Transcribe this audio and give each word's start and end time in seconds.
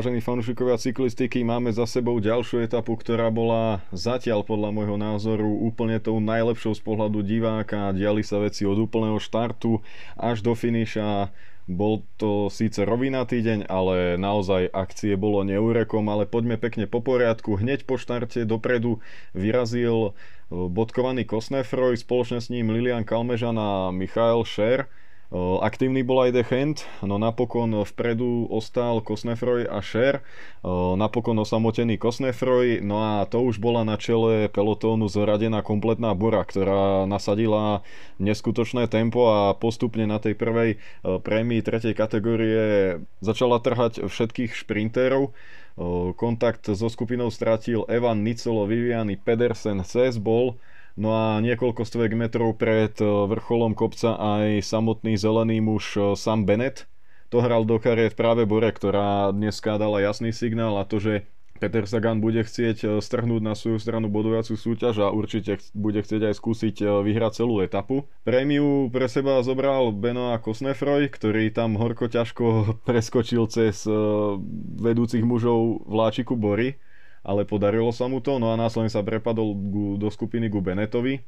Vážení 0.00 0.24
fanúšikovia 0.24 0.80
cyklistiky, 0.80 1.44
máme 1.44 1.76
za 1.76 1.84
sebou 1.84 2.16
ďalšiu 2.24 2.64
etapu, 2.64 2.96
ktorá 2.96 3.28
bola 3.28 3.84
zatiaľ 3.92 4.48
podľa 4.48 4.72
môjho 4.72 4.96
názoru 4.96 5.44
úplne 5.44 6.00
tou 6.00 6.16
najlepšou 6.24 6.72
z 6.72 6.80
pohľadu 6.80 7.20
diváka. 7.20 7.92
Diali 7.92 8.24
sa 8.24 8.40
veci 8.40 8.64
od 8.64 8.80
úplného 8.80 9.20
štartu 9.20 9.84
až 10.16 10.40
do 10.40 10.56
finiša. 10.56 11.28
Bol 11.68 12.00
to 12.16 12.48
síce 12.48 12.80
rovinatý 12.80 13.44
deň, 13.44 13.68
ale 13.68 14.16
naozaj 14.16 14.72
akcie 14.72 15.20
bolo 15.20 15.44
neurekom, 15.44 16.08
ale 16.08 16.24
poďme 16.24 16.56
pekne 16.56 16.88
po 16.88 17.04
poriadku. 17.04 17.60
Hneď 17.60 17.84
po 17.84 18.00
štarte 18.00 18.48
dopredu 18.48 19.04
vyrazil 19.36 20.16
bodkovaný 20.48 21.28
Kosnefroj, 21.28 22.00
spoločne 22.00 22.40
s 22.40 22.48
ním 22.48 22.72
Lilian 22.72 23.04
Kalmežan 23.04 23.60
a 23.60 23.92
Michael 23.92 24.48
Scher 24.48 24.88
Aktívny 25.62 26.02
bol 26.02 26.26
aj 26.26 26.34
Dechent, 26.34 26.82
no 27.06 27.14
napokon 27.14 27.86
vpredu 27.86 28.50
ostal 28.50 28.98
Kosnefroj 28.98 29.70
a 29.70 29.78
Scher, 29.78 30.26
napokon 30.98 31.38
osamotený 31.38 32.02
Kosnefroj, 32.02 32.82
no 32.82 32.98
a 32.98 33.30
to 33.30 33.38
už 33.38 33.62
bola 33.62 33.86
na 33.86 33.94
čele 33.94 34.50
pelotónu 34.50 35.06
zoradená 35.06 35.62
kompletná 35.62 36.18
bora, 36.18 36.42
ktorá 36.42 37.06
nasadila 37.06 37.86
neskutočné 38.18 38.90
tempo 38.90 39.30
a 39.30 39.54
postupne 39.54 40.02
na 40.02 40.18
tej 40.18 40.34
prvej 40.34 40.82
prémii 41.06 41.62
tretej 41.62 41.94
kategórie 41.94 42.98
začala 43.22 43.62
trhať 43.62 44.10
všetkých 44.10 44.50
šprintérov. 44.50 45.30
Kontakt 46.18 46.66
so 46.66 46.90
skupinou 46.90 47.30
stratil 47.30 47.86
Evan 47.86 48.26
Nicolo, 48.26 48.66
Viviani, 48.66 49.14
Pedersen, 49.14 49.86
CS 49.86 50.18
bol 50.18 50.58
No 50.98 51.14
a 51.14 51.38
niekoľko 51.38 51.86
stovek 51.86 52.18
metrov 52.18 52.58
pred 52.58 52.94
e, 52.98 53.06
vrcholom 53.06 53.78
kopca 53.78 54.18
aj 54.18 54.64
samotný 54.64 55.14
zelený 55.14 55.62
muž 55.62 55.84
e, 55.94 56.00
Sam 56.18 56.42
Bennett. 56.48 56.90
To 57.30 57.38
hral 57.38 57.62
do 57.62 57.78
kariet 57.78 58.18
práve 58.18 58.42
Bore, 58.42 58.74
ktorá 58.74 59.30
dneska 59.30 59.78
dala 59.78 60.02
jasný 60.02 60.34
signál 60.34 60.74
a 60.74 60.82
to, 60.82 60.98
že 60.98 61.14
Peter 61.62 61.84
Sagan 61.86 62.18
bude 62.18 62.42
chcieť 62.42 62.78
e, 62.82 62.86
strhnúť 62.98 63.38
na 63.38 63.54
svoju 63.54 63.78
stranu 63.78 64.10
bodovaciu 64.10 64.58
súťaž 64.58 65.06
a 65.06 65.14
určite 65.14 65.62
bude 65.78 66.02
chcieť 66.02 66.26
aj 66.26 66.34
skúsiť 66.34 66.76
vyhrať 67.06 67.32
celú 67.38 67.62
etapu. 67.62 68.10
Prémiu 68.26 68.90
pre 68.90 69.06
seba 69.06 69.38
zobral 69.46 69.94
Benoa 69.94 70.42
Kosnefroj, 70.42 71.06
ktorý 71.14 71.54
tam 71.54 71.78
horko 71.78 72.10
ťažko 72.10 72.46
preskočil 72.88 73.46
cez 73.46 73.86
vedúcich 74.82 75.22
mužov 75.22 75.86
vláčiku 75.86 76.34
Bory 76.34 76.82
ale 77.20 77.48
podarilo 77.48 77.92
sa 77.92 78.08
mu 78.08 78.24
to, 78.24 78.40
no 78.40 78.52
a 78.52 78.60
následne 78.60 78.88
sa 78.88 79.04
prepadol 79.04 79.52
do 80.00 80.08
skupiny 80.08 80.48
ku 80.48 80.64
Benetovi. 80.64 81.24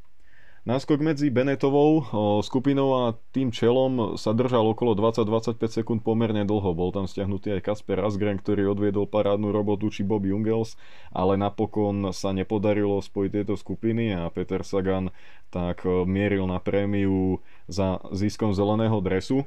Náskok 0.62 1.02
medzi 1.02 1.26
Benetovou 1.26 2.06
skupinou 2.38 2.94
a 2.94 3.18
tým 3.34 3.50
čelom 3.50 4.14
sa 4.14 4.30
držal 4.30 4.62
okolo 4.70 4.94
20-25 4.94 5.58
sekúnd 5.58 6.06
pomerne 6.06 6.46
dlho. 6.46 6.70
Bol 6.70 6.94
tam 6.94 7.10
stiahnutý 7.10 7.58
aj 7.58 7.66
Kasper 7.66 7.98
Asgren, 7.98 8.38
ktorý 8.38 8.70
odviedol 8.70 9.10
parádnu 9.10 9.50
robotu, 9.50 9.90
či 9.90 10.06
Bobby 10.06 10.30
Jungels, 10.30 10.78
ale 11.10 11.34
napokon 11.34 12.14
sa 12.14 12.30
nepodarilo 12.30 13.02
spojiť 13.02 13.30
tieto 13.34 13.58
skupiny 13.58 14.14
a 14.14 14.30
Peter 14.30 14.62
Sagan 14.62 15.10
tak 15.50 15.82
mieril 16.06 16.46
na 16.46 16.62
prémiu 16.62 17.42
za 17.66 17.98
ziskom 18.14 18.54
zeleného 18.54 19.02
dresu. 19.02 19.42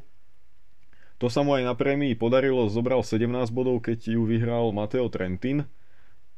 To 1.23 1.31
sa 1.31 1.47
mu 1.47 1.55
aj 1.55 1.63
na 1.63 1.79
prémii 1.79 2.11
podarilo, 2.19 2.67
zobral 2.67 3.07
17 3.07 3.55
bodov, 3.55 3.87
keď 3.87 4.19
ju 4.19 4.27
vyhral 4.27 4.75
Mateo 4.75 5.07
Trentin 5.07 5.63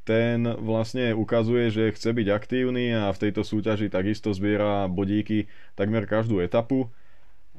ten 0.07 0.47
vlastne 0.63 1.11
ukazuje, 1.11 1.67
že 1.67 1.91
chce 1.91 2.15
byť 2.15 2.27
aktívny 2.31 2.95
a 2.95 3.11
v 3.11 3.27
tejto 3.27 3.43
súťaži 3.43 3.91
takisto 3.91 4.31
zbiera 4.31 4.87
bodíky 4.87 5.51
takmer 5.75 6.07
každú 6.07 6.39
etapu. 6.39 6.87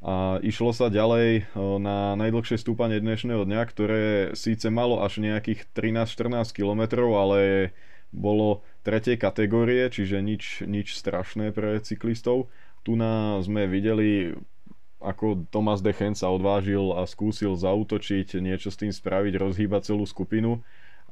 A 0.00 0.40
išlo 0.40 0.72
sa 0.72 0.88
ďalej 0.88 1.52
na 1.58 2.16
najdlhšie 2.16 2.56
stúpanie 2.56 3.04
dnešného 3.04 3.44
dňa, 3.44 3.62
ktoré 3.68 4.04
síce 4.32 4.72
malo 4.72 5.04
až 5.04 5.20
nejakých 5.20 5.68
13-14 5.76 6.56
km, 6.56 7.04
ale 7.12 7.74
bolo 8.08 8.64
tretej 8.80 9.20
kategórie, 9.20 9.92
čiže 9.92 10.24
nič, 10.24 10.64
nič 10.64 10.96
strašné 10.96 11.52
pre 11.52 11.76
cyklistov. 11.84 12.48
Tu 12.80 12.96
na 12.96 13.36
sme 13.44 13.68
videli 13.68 14.32
ako 14.98 15.46
Thomas 15.52 15.84
Dechen 15.84 16.16
sa 16.16 16.32
odvážil 16.32 16.90
a 16.96 17.04
skúsil 17.04 17.54
zautočiť, 17.54 18.40
niečo 18.40 18.72
s 18.72 18.80
tým 18.80 18.90
spraviť, 18.90 19.34
rozhýbať 19.36 19.94
celú 19.94 20.02
skupinu, 20.08 20.62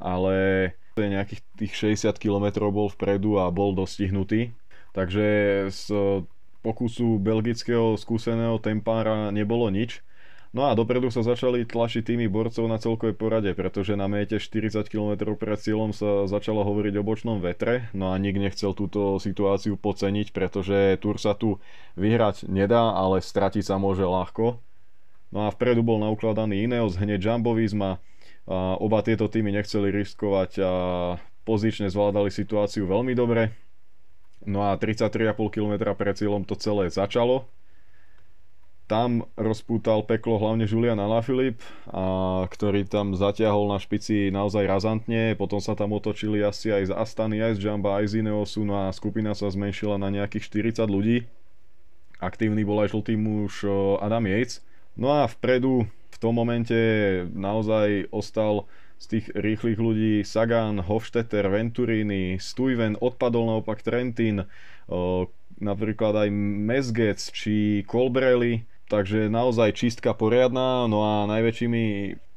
ale 0.01 0.73
nejakých 0.97 1.41
tých 1.61 1.73
60 2.01 2.17
km 2.17 2.73
bol 2.73 2.89
vpredu 2.89 3.37
a 3.37 3.53
bol 3.53 3.77
dostihnutý. 3.77 4.57
Takže 4.97 5.27
z 5.69 5.85
pokusu 6.65 7.21
belgického 7.21 8.01
skúseného 8.01 8.57
tempára 8.57 9.29
nebolo 9.29 9.69
nič. 9.69 10.01
No 10.57 10.73
a 10.73 10.73
dopredu 10.73 11.13
sa 11.13 11.21
začali 11.21 11.69
tlačiť 11.69 12.01
tými 12.01 12.33
borcov 12.33 12.65
na 12.65 12.81
celkovej 12.81 13.13
porade, 13.13 13.53
pretože 13.53 13.93
na 13.93 14.09
méte 14.09 14.41
40 14.41 14.89
km 14.89 15.37
pred 15.37 15.61
cieľom 15.61 15.93
sa 15.93 16.25
začalo 16.25 16.65
hovoriť 16.65 16.97
o 16.97 17.05
bočnom 17.05 17.45
vetre, 17.45 17.93
no 17.93 18.09
a 18.09 18.17
nik 18.17 18.41
nechcel 18.41 18.73
túto 18.73 19.21
situáciu 19.21 19.77
poceniť, 19.77 20.33
pretože 20.33 20.97
Tour 21.05 21.21
sa 21.21 21.37
tu 21.37 21.61
vyhrať 22.01 22.49
nedá, 22.49 22.97
ale 22.97 23.21
stratiť 23.21 23.69
sa 23.69 23.77
môže 23.77 24.09
ľahko. 24.09 24.57
No 25.29 25.45
a 25.45 25.53
vpredu 25.53 25.85
bol 25.85 26.01
naukladaný 26.01 26.65
Ineos, 26.65 26.97
hneď 26.97 27.21
Jumbo 27.21 27.53
Visma, 27.53 28.01
oba 28.51 29.03
tieto 29.03 29.27
týmy 29.27 29.51
nechceli 29.51 29.91
riskovať 29.91 30.51
a 30.63 30.73
pozične 31.43 31.91
zvládali 31.91 32.31
situáciu 32.31 32.87
veľmi 32.87 33.15
dobre. 33.15 33.55
No 34.47 34.71
a 34.71 34.79
33,5 34.79 35.35
km 35.51 35.95
pred 35.99 36.15
cieľom 36.15 36.47
to 36.47 36.55
celé 36.55 36.87
začalo. 36.87 37.51
Tam 38.87 39.27
rozpútal 39.35 40.07
peklo 40.07 40.39
hlavne 40.39 40.63
Julian 40.63 41.03
Alaphilippe, 41.03 41.67
a 41.91 42.47
ktorý 42.47 42.87
tam 42.87 43.19
zatiahol 43.19 43.67
na 43.67 43.83
špici 43.83 44.31
naozaj 44.31 44.63
razantne. 44.63 45.35
Potom 45.35 45.59
sa 45.59 45.75
tam 45.75 45.91
otočili 45.91 46.39
asi 46.47 46.71
aj 46.71 46.83
z 46.87 46.93
Astany, 46.95 47.43
aj 47.43 47.59
z 47.59 47.67
Jamba, 47.67 47.99
aj 47.99 48.15
z 48.15 48.23
Ineosu. 48.23 48.63
No 48.63 48.87
a 48.87 48.95
skupina 48.95 49.35
sa 49.35 49.51
zmenšila 49.51 49.99
na 49.99 50.15
nejakých 50.15 50.71
40 50.79 50.87
ľudí. 50.87 51.27
Aktívny 52.23 52.63
bol 52.63 52.79
aj 52.87 52.95
žltý 52.95 53.19
muž 53.19 53.67
Adam 53.99 54.23
Yates. 54.23 54.63
No 54.95 55.11
a 55.11 55.27
vpredu 55.27 55.91
v 56.17 56.19
tom 56.25 56.33
momente 56.41 56.77
naozaj 57.37 58.09
ostal 58.09 58.65
z 58.97 59.05
tých 59.13 59.27
rýchlych 59.37 59.77
ľudí 59.77 60.15
Sagan, 60.25 60.81
Hofstetter, 60.81 61.53
Venturini, 61.53 62.41
Stuyven, 62.41 62.97
odpadol 62.97 63.53
naopak 63.53 63.85
Trentin, 63.85 64.49
napríklad 65.61 66.17
aj 66.17 66.29
Mesgec 66.33 67.21
či 67.21 67.85
Colbrelli, 67.85 68.65
takže 68.89 69.29
naozaj 69.29 69.77
čistka 69.77 70.17
poriadna, 70.17 70.89
no 70.89 71.05
a 71.05 71.29
najväčšími 71.29 71.85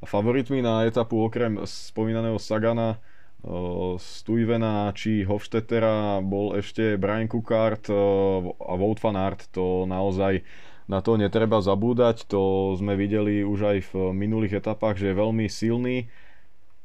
favoritmi 0.03 0.59
na 0.59 0.83
etapu 0.83 1.23
okrem 1.23 1.63
spomínaného 1.63 2.35
Sagana 2.35 2.99
Stuyvena 3.95 4.91
či 4.91 5.23
Hofstettera 5.23 6.19
bol 6.19 6.59
ešte 6.59 6.99
Brian 6.99 7.31
Cookart 7.31 7.87
a 7.87 8.73
Wout 8.75 8.99
van 8.99 9.15
Aert, 9.15 9.47
to 9.55 9.87
naozaj 9.87 10.43
na 10.89 11.05
to 11.05 11.21
netreba 11.21 11.61
zabúdať, 11.61 12.25
to 12.25 12.73
sme 12.73 12.97
videli 12.97 13.45
už 13.45 13.59
aj 13.61 13.77
v 13.93 14.09
minulých 14.17 14.57
etapách, 14.57 14.97
že 14.97 15.13
je 15.13 15.21
veľmi 15.21 15.45
silný. 15.45 16.09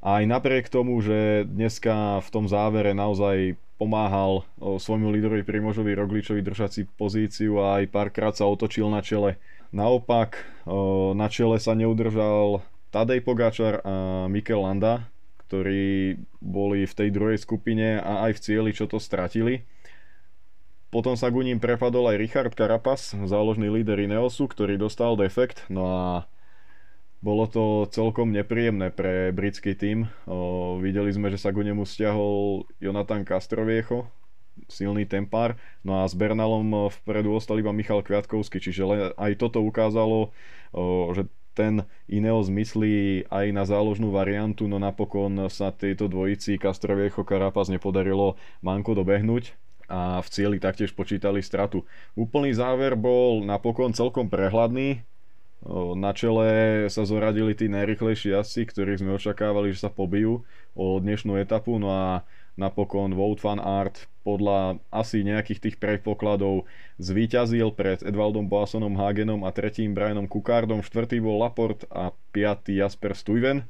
Aj 0.05 0.21
napriek 0.21 0.69
tomu, 0.69 1.01
že 1.01 1.49
dneska 1.49 2.21
v 2.21 2.29
tom 2.29 2.45
závere 2.45 2.93
naozaj 2.93 3.57
pomáhal 3.81 4.45
svojmu 4.61 5.09
líderovi 5.09 5.41
Primožovi 5.41 5.97
Rogličovi 5.97 6.45
držať 6.45 6.71
si 6.71 6.83
pozíciu 6.85 7.65
a 7.65 7.81
aj 7.81 7.89
párkrát 7.89 8.37
sa 8.37 8.45
otočil 8.45 8.93
na 8.93 9.01
čele. 9.01 9.41
Naopak 9.73 10.37
na 11.17 11.27
čele 11.33 11.57
sa 11.57 11.73
neudržal 11.73 12.61
Tadej 12.93 13.25
Pogačar 13.25 13.81
a 13.83 14.29
Mikel 14.29 14.61
Landa, 14.61 15.09
ktorí 15.49 16.21
boli 16.45 16.85
v 16.85 16.95
tej 16.95 17.09
druhej 17.09 17.41
skupine 17.41 17.99
a 17.99 18.29
aj 18.29 18.37
v 18.37 18.43
cieli, 18.45 18.71
čo 18.77 18.85
to 18.85 19.01
stratili. 19.01 19.65
Potom 20.95 21.19
sa 21.19 21.27
ku 21.27 21.43
ním 21.43 21.59
prepadol 21.59 22.07
aj 22.15 22.23
Richard 22.23 22.53
Carapaz, 22.55 23.19
záložný 23.27 23.67
líder 23.67 23.99
Ineosu, 24.07 24.47
ktorý 24.47 24.79
dostal 24.79 25.19
defekt, 25.19 25.67
no 25.67 25.91
a 25.91 26.07
bolo 27.19 27.51
to 27.51 27.91
celkom 27.91 28.31
nepríjemné 28.31 28.95
pre 28.95 29.35
britský 29.35 29.75
tím. 29.75 30.07
O, 30.23 30.79
videli 30.79 31.11
sme, 31.11 31.35
že 31.35 31.43
sa 31.43 31.51
ku 31.51 31.67
nemu 31.67 31.83
stiahol 31.83 32.71
Jonathan 32.79 33.27
Castroviecho, 33.27 34.07
silný 34.71 35.03
tempár, 35.03 35.59
no 35.83 35.99
a 35.99 36.07
s 36.07 36.15
Bernalom 36.15 36.87
vpredu 37.03 37.35
ostal 37.35 37.59
iba 37.59 37.75
Michal 37.75 38.07
Kviatkovský, 38.07 38.63
čiže 38.63 38.87
aj 39.19 39.35
toto 39.35 39.67
ukázalo, 39.67 40.31
o, 40.71 41.11
že 41.11 41.27
ten 41.59 41.91
Ineos 42.07 42.47
myslí 42.55 43.27
aj 43.35 43.47
na 43.51 43.67
záložnú 43.67 44.15
variantu, 44.15 44.71
no 44.71 44.79
napokon 44.79 45.51
sa 45.51 45.75
tejto 45.75 46.07
dvojici 46.07 46.55
Castroviecho 46.55 47.27
Carapaz 47.27 47.67
nepodarilo 47.67 48.39
manko 48.63 48.95
dobehnúť 48.95 49.59
a 49.89 50.21
v 50.25 50.29
cieli 50.33 50.57
taktiež 50.61 50.93
počítali 50.97 51.45
stratu. 51.45 51.85
Úplný 52.15 52.57
záver 52.57 52.97
bol 52.97 53.45
napokon 53.45 53.93
celkom 53.93 54.29
prehľadný. 54.33 55.05
Na 55.97 56.13
čele 56.13 56.85
sa 56.93 57.09
zoradili 57.09 57.57
tí 57.57 57.73
najrychlejší 57.73 58.37
jazdci, 58.37 58.69
ktorých 58.69 59.01
sme 59.01 59.17
očakávali, 59.17 59.73
že 59.73 59.89
sa 59.89 59.91
pobijú 59.93 60.45
o 60.77 61.01
dnešnú 61.01 61.41
etapu. 61.41 61.81
No 61.81 61.89
a 61.89 62.05
napokon 62.61 63.17
Wout 63.17 63.41
van 63.41 63.59
Aert 63.59 64.07
podľa 64.25 64.81
asi 64.89 65.25
nejakých 65.25 65.61
tých 65.61 65.77
predpokladov 65.81 66.69
zvíťazil 66.97 67.73
pred 67.77 68.01
Edvaldom 68.01 68.49
Boassonom 68.49 68.97
Hagenom 68.97 69.45
a 69.45 69.53
tretím 69.53 69.93
Brianom 69.93 70.29
Kukardom, 70.29 70.81
štvrtý 70.81 71.21
bol 71.21 71.41
Laport 71.41 71.85
a 71.93 72.13
piatý 72.33 72.81
Jasper 72.81 73.13
Stuyven. 73.13 73.69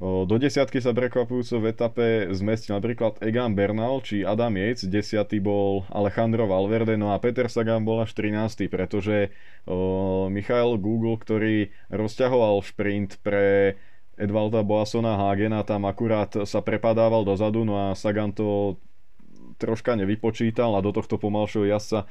Do 0.00 0.40
desiatky 0.40 0.80
sa 0.80 0.96
prekvapujúco 0.96 1.60
v 1.60 1.76
etape 1.76 2.06
zmestil 2.32 2.72
napríklad 2.72 3.20
Egan 3.20 3.52
Bernal 3.52 4.00
či 4.00 4.24
Adam 4.24 4.56
Yates, 4.56 4.88
desiatý 4.88 5.44
bol 5.44 5.84
Alejandro 5.92 6.48
Valverde, 6.48 6.96
no 6.96 7.12
a 7.12 7.20
Peter 7.20 7.52
Sagan 7.52 7.84
bol 7.84 8.00
až 8.00 8.16
13, 8.16 8.72
pretože 8.72 9.28
Michael 10.32 10.80
Google, 10.80 11.20
ktorý 11.20 11.68
rozťahoval 11.92 12.64
šprint 12.64 13.20
pre 13.20 13.76
Edvalda 14.16 14.64
Boasona 14.64 15.20
Hagena, 15.20 15.68
tam 15.68 15.84
akurát 15.84 16.32
sa 16.48 16.64
prepadával 16.64 17.28
dozadu, 17.28 17.68
no 17.68 17.76
a 17.76 17.92
Sagan 17.92 18.32
to 18.32 18.80
troška 19.60 19.92
nevypočítal 20.00 20.72
a 20.72 20.80
do 20.80 20.96
tohto 20.96 21.20
pomalšieho 21.20 21.68
jazdca 21.68 22.08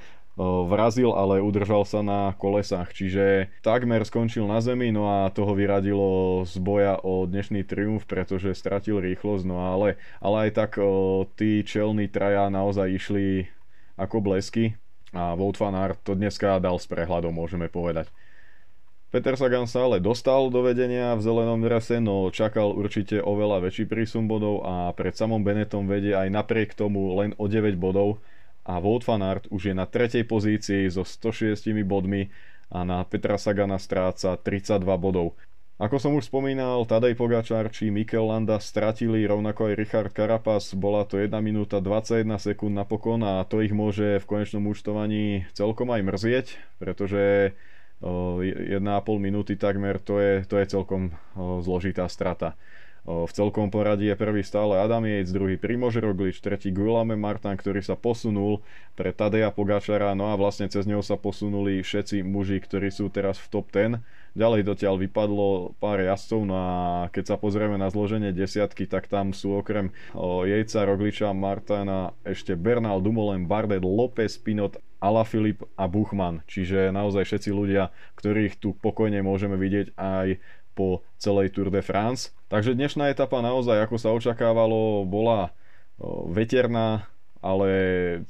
vrazil, 0.70 1.12
ale 1.12 1.44
udržal 1.44 1.84
sa 1.84 2.00
na 2.00 2.32
kolesách, 2.40 2.96
čiže 2.96 3.52
takmer 3.60 4.06
skončil 4.08 4.48
na 4.48 4.64
zemi, 4.64 4.88
no 4.94 5.10
a 5.10 5.34
toho 5.34 5.52
vyradilo 5.52 6.46
z 6.48 6.56
boja 6.64 6.96
o 7.02 7.28
dnešný 7.28 7.68
triumf, 7.68 8.08
pretože 8.08 8.56
stratil 8.56 9.04
rýchlosť, 9.04 9.44
no 9.44 9.60
ale, 9.60 10.00
ale 10.24 10.48
aj 10.48 10.52
tak 10.56 10.72
tí 11.36 11.60
čelní 11.66 12.08
traja 12.08 12.48
naozaj 12.48 12.88
išli 12.88 13.52
ako 14.00 14.24
blesky 14.24 14.80
a 15.12 15.34
Wout 15.34 15.58
van 15.58 15.74
Aert 15.74 16.00
to 16.06 16.14
dneska 16.14 16.62
dal 16.62 16.78
s 16.78 16.86
prehľadom, 16.86 17.34
môžeme 17.34 17.66
povedať. 17.66 18.08
Peter 19.10 19.34
Sagan 19.34 19.66
sa 19.66 19.90
ale 19.90 19.98
dostal 19.98 20.54
do 20.54 20.62
vedenia 20.62 21.18
v 21.18 21.26
zelenom 21.26 21.58
drese, 21.66 21.98
no 21.98 22.30
čakal 22.30 22.78
určite 22.78 23.18
oveľa 23.18 23.66
väčší 23.66 23.90
prísun 23.90 24.30
bodov 24.30 24.62
a 24.62 24.94
pred 24.94 25.18
samom 25.18 25.42
Benetom 25.42 25.90
vedie 25.90 26.14
aj 26.14 26.30
napriek 26.30 26.78
tomu 26.78 27.18
len 27.18 27.34
o 27.42 27.50
9 27.50 27.74
bodov 27.74 28.22
a 28.70 28.78
Wout 28.78 29.02
van 29.02 29.26
Aert 29.26 29.50
už 29.50 29.74
je 29.74 29.74
na 29.74 29.90
tretej 29.90 30.30
pozícii 30.30 30.94
so 30.94 31.02
106 31.02 31.74
bodmi 31.90 32.30
a 32.70 32.86
na 32.86 33.02
Petra 33.02 33.42
Sagana 33.42 33.82
stráca 33.82 34.38
32 34.38 34.86
bodov. 35.02 35.34
Ako 35.82 35.98
som 35.98 36.14
už 36.14 36.30
spomínal, 36.30 36.86
Tadej 36.86 37.18
Pogačar 37.18 37.74
či 37.74 37.90
Mikel 37.90 38.30
Landa 38.30 38.62
stratili 38.62 39.26
rovnako 39.26 39.74
aj 39.74 39.80
Richard 39.80 40.12
Carapaz, 40.14 40.78
bola 40.78 41.10
to 41.10 41.18
1 41.18 41.34
minúta 41.42 41.82
21 41.82 42.30
sekúnd 42.38 42.78
napokon 42.78 43.26
a 43.26 43.42
to 43.42 43.66
ich 43.66 43.74
môže 43.74 44.22
v 44.22 44.28
konečnom 44.30 44.70
účtovaní 44.70 45.50
celkom 45.58 45.90
aj 45.90 46.06
mrzieť, 46.06 46.48
pretože 46.78 47.58
1,5 48.00 48.80
minúty 49.20 49.60
takmer, 49.60 50.00
to 50.00 50.20
je, 50.24 50.48
to 50.48 50.56
je 50.56 50.66
celkom 50.72 51.12
zložitá 51.36 52.08
strata. 52.08 52.56
V 53.10 53.32
celkom 53.32 53.74
poradí 53.74 54.12
je 54.12 54.20
prvý 54.20 54.44
stále 54.46 54.76
Adam 54.78 55.02
Yates, 55.02 55.34
druhý 55.34 55.58
Primož 55.58 55.98
Roglič, 55.98 56.44
tretí 56.44 56.70
Guillaume 56.70 57.16
Martin, 57.18 57.58
ktorý 57.58 57.82
sa 57.82 57.98
posunul 57.98 58.62
pre 58.94 59.16
Tadeja 59.16 59.50
Pogačara, 59.50 60.14
no 60.14 60.30
a 60.30 60.38
vlastne 60.38 60.70
cez 60.70 60.86
neho 60.86 61.02
sa 61.02 61.18
posunuli 61.18 61.82
všetci 61.82 62.22
muži, 62.22 62.60
ktorí 62.62 62.92
sú 62.94 63.10
teraz 63.10 63.40
v 63.42 63.48
top 63.50 63.72
10. 63.72 64.04
Ďalej 64.38 64.62
dotiaľ 64.62 64.96
vypadlo 65.10 65.74
pár 65.82 66.06
jazdcov, 66.06 66.42
no 66.46 66.54
a 66.54 66.68
keď 67.10 67.34
sa 67.34 67.36
pozrieme 67.42 67.82
na 67.82 67.90
zloženie 67.90 68.30
desiatky, 68.30 68.86
tak 68.86 69.10
tam 69.10 69.34
sú 69.34 69.58
okrem 69.58 69.90
Jejca, 70.46 70.86
Rogliča, 70.86 71.34
Martina 71.34 72.14
ešte 72.22 72.54
Bernal, 72.54 73.02
Dumoulin, 73.02 73.50
Bardet, 73.50 73.82
López, 73.82 74.38
Pinot 74.38 74.78
Filip 75.26 75.64
a 75.80 75.88
Buchman. 75.88 76.44
Čiže 76.46 76.92
naozaj 76.92 77.26
všetci 77.26 77.50
ľudia, 77.56 77.92
ktorých 78.20 78.60
tu 78.60 78.76
pokojne 78.76 79.24
môžeme 79.24 79.56
vidieť 79.56 79.96
aj 79.96 80.40
po 80.76 81.04
celej 81.20 81.56
Tour 81.56 81.72
de 81.72 81.84
France. 81.84 82.32
Takže 82.48 82.76
dnešná 82.76 83.12
etapa 83.12 83.44
naozaj, 83.44 83.84
ako 83.84 83.96
sa 84.00 84.16
očakávalo, 84.16 85.04
bola 85.04 85.52
veterná, 86.32 87.08
ale 87.44 87.70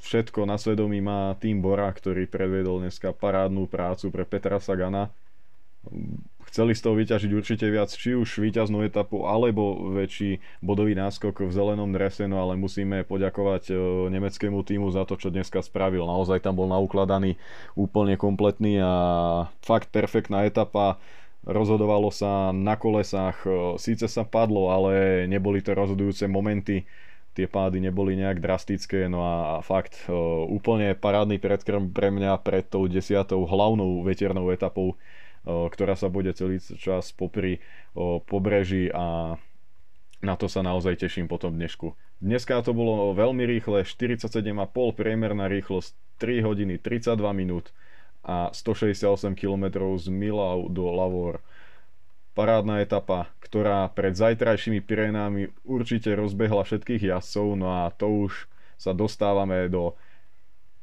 všetko 0.02 0.46
na 0.46 0.58
svedomí 0.58 0.98
má 1.02 1.34
tým 1.38 1.62
Bora, 1.62 1.90
ktorý 1.90 2.26
predvedol 2.26 2.82
dneska 2.82 3.14
parádnu 3.14 3.66
prácu 3.70 4.10
pre 4.10 4.26
Petra 4.26 4.58
Sagana 4.58 5.10
chceli 6.50 6.74
z 6.74 6.82
toho 6.82 6.98
vyťažiť 6.98 7.30
určite 7.30 7.66
viac, 7.70 7.88
či 7.94 8.18
už 8.18 8.42
víťaznú 8.42 8.82
etapu, 8.82 9.24
alebo 9.24 9.94
väčší 9.94 10.42
bodový 10.60 10.98
náskok 10.98 11.46
v 11.46 11.52
zelenom 11.54 11.88
drese, 11.94 12.26
no 12.26 12.42
ale 12.42 12.58
musíme 12.58 13.06
poďakovať 13.06 13.70
e, 13.70 13.74
nemeckému 14.10 14.60
týmu 14.66 14.90
za 14.90 15.06
to, 15.06 15.14
čo 15.14 15.30
dneska 15.30 15.62
spravil. 15.62 16.04
Naozaj 16.04 16.42
tam 16.42 16.58
bol 16.58 16.68
naukladaný 16.68 17.38
úplne 17.78 18.18
kompletný 18.18 18.82
a 18.82 18.92
fakt 19.62 19.94
perfektná 19.94 20.44
etapa. 20.44 20.98
Rozhodovalo 21.46 22.12
sa 22.12 22.52
na 22.52 22.74
kolesách, 22.74 23.46
e, 23.46 23.48
síce 23.78 24.10
sa 24.10 24.26
padlo, 24.26 24.74
ale 24.74 25.24
neboli 25.30 25.62
to 25.62 25.72
rozhodujúce 25.72 26.26
momenty 26.26 26.84
tie 27.30 27.46
pády 27.46 27.78
neboli 27.78 28.18
nejak 28.18 28.42
drastické, 28.42 29.06
no 29.06 29.22
a 29.22 29.62
fakt 29.62 29.96
e, 30.04 30.12
úplne 30.50 30.98
parádny 30.98 31.38
predkrm 31.38 31.94
pre 31.94 32.10
mňa 32.10 32.42
pred 32.42 32.66
tou 32.66 32.90
desiatou 32.90 33.46
hlavnou 33.46 34.02
veternou 34.02 34.50
etapou 34.50 34.98
ktorá 35.46 35.96
sa 35.96 36.12
bude 36.12 36.32
celý 36.36 36.60
čas 36.60 37.12
popri 37.16 37.64
pobreží 38.28 38.92
a 38.92 39.36
na 40.20 40.34
to 40.36 40.52
sa 40.52 40.60
naozaj 40.60 41.00
teším 41.00 41.32
po 41.32 41.40
tom 41.40 41.56
dnešku. 41.56 41.96
Dneska 42.20 42.60
to 42.60 42.76
bolo 42.76 43.16
veľmi 43.16 43.48
rýchle, 43.48 43.88
47,5 43.88 44.44
priemerná 44.92 45.48
rýchlosť, 45.48 45.96
3 46.20 46.44
hodiny 46.44 46.76
32 46.76 47.16
minút 47.32 47.72
a 48.20 48.52
168 48.52 49.32
km 49.32 49.96
z 49.96 50.12
Milau 50.12 50.68
do 50.68 50.92
Lavor. 50.92 51.40
Parádna 52.36 52.84
etapa, 52.84 53.32
ktorá 53.40 53.88
pred 53.88 54.12
zajtrajšími 54.12 54.84
Pirenami 54.84 55.48
určite 55.64 56.12
rozbehla 56.12 56.68
všetkých 56.68 57.16
jazdcov, 57.16 57.46
no 57.56 57.66
a 57.72 57.88
to 57.88 58.28
už 58.28 58.44
sa 58.76 58.92
dostávame 58.92 59.72
do 59.72 59.96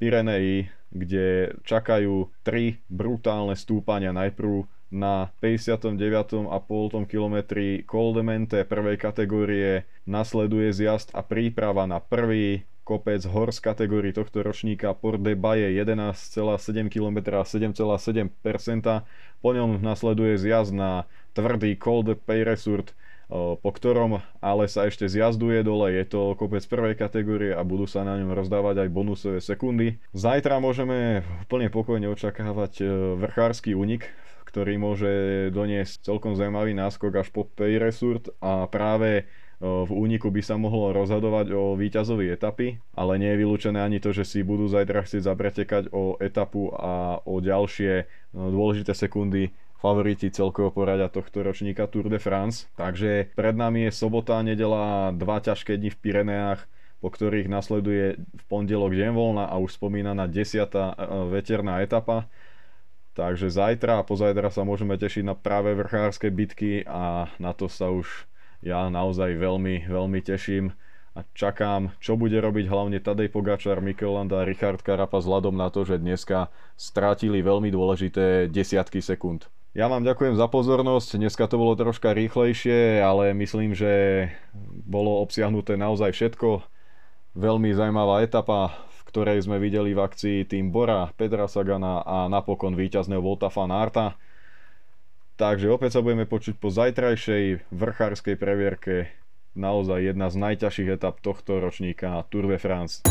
Pireneji, 0.02 0.74
kde 0.92 1.58
čakajú 1.68 2.32
tri 2.42 2.80
brutálne 2.88 3.56
stúpania. 3.60 4.16
Najprv 4.16 4.68
na 4.88 5.36
59,5 5.44 6.48
km 7.12 7.36
Col 7.84 8.10
de 8.16 8.24
Mente 8.24 8.60
prvej 8.64 8.96
kategórie 8.96 9.84
nasleduje 10.08 10.72
zjazd 10.72 11.12
a 11.12 11.20
príprava 11.24 11.84
na 11.84 12.00
prvý 12.00 12.64
kopec 12.88 13.20
hor 13.28 13.52
z 13.52 13.60
kategórii 13.60 14.16
tohto 14.16 14.40
ročníka 14.40 14.96
Port 14.96 15.20
de 15.20 15.36
Baye 15.36 15.76
11,7 15.76 16.88
km 16.88 17.36
a 17.36 17.44
7,7%. 17.44 19.04
Po 19.44 19.50
ňom 19.52 19.84
nasleduje 19.84 20.40
zjazd 20.40 20.72
na 20.72 21.04
tvrdý 21.36 21.76
Col 21.76 22.08
de 22.08 22.16
Peyresurt 22.16 22.96
po 23.28 23.70
ktorom 23.76 24.24
ale 24.40 24.72
sa 24.72 24.88
ešte 24.88 25.04
zjazduje 25.08 25.60
dole. 25.64 25.92
Je 25.92 26.06
to 26.08 26.36
kopec 26.40 26.64
prvej 26.64 26.96
kategórie 26.96 27.52
a 27.52 27.62
budú 27.68 27.84
sa 27.84 28.08
na 28.08 28.16
ňom 28.16 28.32
rozdávať 28.32 28.88
aj 28.88 28.90
bonusové 28.90 29.40
sekundy. 29.44 30.00
Zajtra 30.16 30.64
môžeme 30.64 31.28
úplne 31.44 31.68
pokojne 31.68 32.08
očakávať 32.08 32.74
e, 32.80 32.86
vrchársky 33.20 33.76
únik, 33.76 34.08
ktorý 34.48 34.80
môže 34.80 35.12
doniesť 35.52 36.08
celkom 36.08 36.40
zaujímavý 36.40 36.72
náskok 36.72 37.20
až 37.20 37.28
po 37.36 37.44
Peyresurt 37.44 38.32
a 38.40 38.64
práve 38.72 39.12
e, 39.20 39.24
v 39.60 39.92
úniku 39.92 40.32
by 40.32 40.40
sa 40.40 40.56
mohlo 40.56 40.96
rozhodovať 40.96 41.52
o 41.52 41.76
víťazovi 41.76 42.32
etapy, 42.32 42.80
ale 42.96 43.20
nie 43.20 43.36
je 43.36 43.42
vylúčené 43.44 43.84
ani 43.84 44.00
to, 44.00 44.16
že 44.16 44.24
si 44.24 44.40
budú 44.40 44.72
zajtra 44.72 45.04
chcieť 45.04 45.28
zapretekať 45.28 45.84
o 45.92 46.16
etapu 46.24 46.72
a 46.72 47.20
o 47.28 47.44
ďalšie 47.44 47.92
e, 48.02 48.06
dôležité 48.32 48.96
sekundy 48.96 49.52
favoriti 49.78 50.34
celkového 50.34 50.74
poradia 50.74 51.08
tohto 51.10 51.46
ročníka 51.46 51.86
Tour 51.86 52.10
de 52.10 52.18
France. 52.18 52.66
Takže 52.78 53.34
pred 53.38 53.56
nami 53.56 53.90
je 53.90 53.92
sobota 53.94 54.42
nedela, 54.42 55.14
dva 55.14 55.38
ťažké 55.38 55.78
dni 55.78 55.94
v 55.94 56.00
Pireneách, 56.02 56.62
po 56.98 57.14
ktorých 57.14 57.46
nasleduje 57.46 58.18
v 58.18 58.44
pondelok 58.50 58.98
deň 58.98 59.12
voľna 59.14 59.46
a 59.46 59.56
už 59.62 59.78
spomínaná 59.78 60.26
desiatá 60.26 60.98
e, 60.98 61.30
veterná 61.30 61.86
etapa. 61.86 62.26
Takže 63.14 63.50
zajtra 63.50 64.02
a 64.02 64.06
pozajtra 64.06 64.50
sa 64.54 64.62
môžeme 64.62 64.98
tešiť 64.98 65.26
na 65.26 65.34
práve 65.34 65.74
vrchárske 65.74 66.30
bitky 66.30 66.86
a 66.86 67.30
na 67.42 67.54
to 67.54 67.66
sa 67.66 67.90
už 67.90 68.30
ja 68.62 68.90
naozaj 68.90 69.38
veľmi, 69.38 69.90
veľmi 69.90 70.20
teším 70.22 70.74
a 71.18 71.26
čakám, 71.34 71.98
čo 71.98 72.14
bude 72.14 72.38
robiť 72.38 72.70
hlavne 72.70 73.02
Tadej 73.02 73.34
Pogačar, 73.34 73.82
Mikel 73.82 74.14
a 74.22 74.46
Richard 74.46 74.86
Carapaz 74.86 75.26
vzhľadom 75.26 75.58
na 75.58 75.74
to, 75.74 75.82
že 75.82 75.98
dneska 75.98 76.54
strátili 76.78 77.42
veľmi 77.42 77.74
dôležité 77.74 78.46
desiatky 78.54 79.02
sekúnd. 79.02 79.50
Ja 79.76 79.92
vám 79.92 80.08
ďakujem 80.08 80.40
za 80.40 80.48
pozornosť, 80.48 81.20
dneska 81.20 81.44
to 81.52 81.60
bolo 81.60 81.76
troška 81.76 82.16
rýchlejšie, 82.16 83.04
ale 83.04 83.36
myslím, 83.36 83.76
že 83.76 84.26
bolo 84.88 85.20
obsiahnuté 85.20 85.76
naozaj 85.76 86.16
všetko. 86.16 86.64
Veľmi 87.36 87.76
zaujímavá 87.76 88.24
etapa, 88.24 88.72
v 88.72 89.02
ktorej 89.12 89.44
sme 89.44 89.60
videli 89.60 89.92
v 89.92 90.02
akcii 90.08 90.48
tým 90.48 90.72
Bora, 90.72 91.12
Petra 91.20 91.52
Sagana 91.52 92.00
a 92.02 92.32
napokon 92.32 92.80
víťazného 92.80 93.20
Volta 93.20 93.52
Fanarta. 93.52 94.16
Takže 95.38 95.70
opäť 95.70 96.00
sa 96.00 96.02
budeme 96.02 96.26
počuť 96.26 96.58
po 96.58 96.72
zajtrajšej 96.74 97.70
vrchárskej 97.70 98.36
previerke. 98.40 99.12
Naozaj 99.54 100.16
jedna 100.16 100.34
z 100.34 100.42
najťažších 100.42 100.96
etap 100.96 101.22
tohto 101.22 101.62
ročníka 101.62 102.26
Tour 102.34 102.50
de 102.50 102.58
France. 102.58 103.06